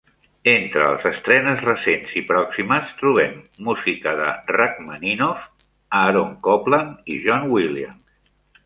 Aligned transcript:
Entre 0.51 0.85
les 0.91 1.03
estrenes 1.09 1.61
recents 1.65 2.15
i 2.21 2.23
pròximes 2.31 2.95
trobem 3.03 3.37
música 3.69 4.17
de 4.23 4.33
Rachmaninoff, 4.57 5.49
Aaron 6.03 6.37
Copland 6.49 7.15
i 7.17 7.25
John 7.29 7.49
Williams. 7.55 8.23